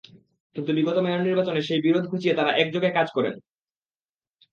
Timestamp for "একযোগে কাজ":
2.53-3.07